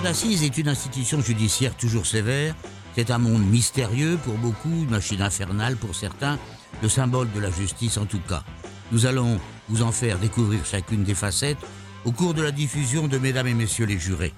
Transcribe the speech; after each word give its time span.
d'assises 0.00 0.44
est 0.44 0.58
une 0.58 0.68
institution 0.68 1.20
judiciaire 1.20 1.76
toujours 1.76 2.06
sévère. 2.06 2.54
C'est 2.94 3.10
un 3.10 3.18
monde 3.18 3.46
mystérieux 3.46 4.18
pour 4.24 4.34
beaucoup, 4.34 4.68
une 4.68 4.90
machine 4.90 5.22
infernale 5.22 5.76
pour 5.76 5.94
certains, 5.94 6.38
le 6.82 6.88
symbole 6.88 7.30
de 7.32 7.40
la 7.40 7.50
justice 7.50 7.96
en 7.96 8.06
tout 8.06 8.20
cas. 8.20 8.44
Nous 8.92 9.06
allons 9.06 9.40
vous 9.68 9.82
en 9.82 9.92
faire 9.92 10.18
découvrir 10.18 10.64
chacune 10.64 11.04
des 11.04 11.14
facettes 11.14 11.58
au 12.04 12.12
cours 12.12 12.34
de 12.34 12.42
la 12.42 12.50
diffusion 12.50 13.08
de 13.08 13.18
Mesdames 13.18 13.46
et 13.46 13.54
Messieurs 13.54 13.86
les 13.86 13.98
jurés. 13.98 14.34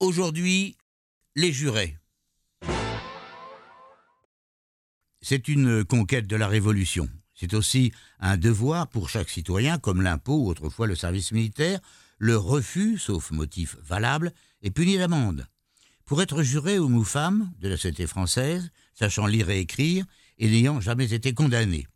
Aujourd'hui, 0.00 0.76
les 1.36 1.52
jurés. 1.52 1.96
C'est 5.22 5.48
une 5.48 5.84
conquête 5.84 6.26
de 6.26 6.36
la 6.36 6.48
Révolution. 6.48 7.08
C'est 7.34 7.54
aussi 7.54 7.92
un 8.20 8.36
devoir 8.36 8.88
pour 8.88 9.08
chaque 9.08 9.30
citoyen, 9.30 9.78
comme 9.78 10.02
l'impôt 10.02 10.44
ou 10.44 10.48
autrefois 10.48 10.86
le 10.86 10.94
service 10.94 11.32
militaire. 11.32 11.80
Le 12.26 12.38
refus, 12.38 12.96
sauf 12.96 13.32
motif 13.32 13.76
valable, 13.82 14.32
est 14.62 14.70
puni 14.70 14.96
d'amende. 14.96 15.46
Pour 16.06 16.22
être 16.22 16.42
juré 16.42 16.78
ou 16.78 17.04
femme 17.04 17.52
de 17.60 17.68
la 17.68 17.76
société 17.76 18.06
française, 18.06 18.70
sachant 18.94 19.26
lire 19.26 19.50
et 19.50 19.60
écrire, 19.60 20.06
et 20.38 20.48
n'ayant 20.48 20.80
jamais 20.80 21.12
été 21.12 21.34
condamné. 21.34 21.86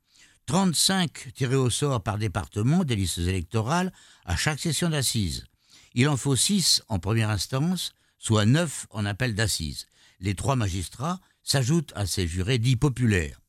35 0.45 1.33
tirés 1.33 1.57
au 1.57 1.71
sort 1.71 2.03
par 2.03 2.19
département 2.19 2.85
des 2.85 2.95
listes 2.95 3.17
électorales 3.17 3.91
à 4.27 4.37
chaque 4.37 4.61
session 4.61 4.91
d'assises. 4.91 5.47
Il 5.95 6.07
en 6.11 6.19
faut 6.19 6.37
6 6.37 6.83
en 6.89 6.99
première 6.99 7.31
instance, 7.31 7.95
soit 8.19 8.45
9 8.45 8.87
en 8.91 9.07
appel 9.07 9.35
d'assises. 9.35 9.87
Les 10.21 10.35
trois 10.35 10.57
magistrats 10.57 11.21
s'ajoutent 11.43 11.95
à 11.97 12.05
ces 12.05 12.27
jurés 12.29 12.59
dits 12.59 12.77
populaires. 12.77 13.41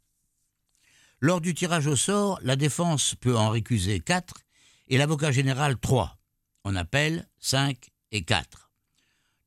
Lors 1.19 1.41
du 1.41 1.53
tirage 1.53 1.87
au 1.87 1.97
sort, 1.97 2.39
la 2.41 2.55
défense 2.55 3.15
peut 3.19 3.35
en 3.35 3.49
récuser 3.49 3.99
4 3.99 4.33
et 4.87 4.97
l'avocat 4.97 5.33
général 5.33 5.77
3. 5.77 6.15
En 6.63 6.75
appel, 6.75 7.27
5 7.39 7.77
et 8.11 8.23
4. 8.23 8.71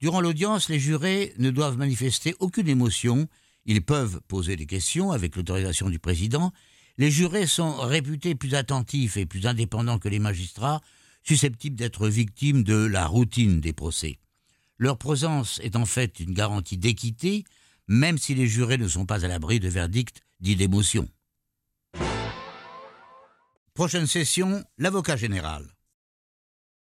Durant 0.00 0.20
l'audience, 0.20 0.68
les 0.68 0.80
jurés 0.80 1.32
ne 1.38 1.50
doivent 1.50 1.78
manifester 1.78 2.34
aucune 2.40 2.68
émotion, 2.68 3.28
ils 3.66 3.82
peuvent 3.82 4.20
poser 4.26 4.56
des 4.56 4.66
questions 4.66 5.12
avec 5.12 5.36
l'autorisation 5.36 5.88
du 5.88 5.98
président. 5.98 6.52
Les 6.98 7.10
jurés 7.10 7.46
sont 7.46 7.76
réputés 7.76 8.34
plus 8.34 8.54
attentifs 8.54 9.16
et 9.16 9.26
plus 9.26 9.46
indépendants 9.46 9.98
que 9.98 10.08
les 10.08 10.18
magistrats, 10.18 10.80
susceptibles 11.22 11.76
d'être 11.76 12.08
victimes 12.08 12.64
de 12.64 12.84
la 12.84 13.06
routine 13.06 13.60
des 13.60 13.72
procès. 13.72 14.18
Leur 14.78 14.98
présence 14.98 15.60
est 15.62 15.76
en 15.76 15.86
fait 15.86 16.18
une 16.18 16.34
garantie 16.34 16.76
d'équité, 16.78 17.44
même 17.86 18.18
si 18.18 18.34
les 18.34 18.48
jurés 18.48 18.78
ne 18.78 18.88
sont 18.88 19.06
pas 19.06 19.24
à 19.24 19.28
l'abri 19.28 19.60
de 19.60 19.68
verdicts 19.68 20.22
dits 20.40 20.56
d'émotion. 20.56 21.08
Prochaine 23.74 24.06
session, 24.06 24.64
l'avocat 24.78 25.16
général. 25.16 25.64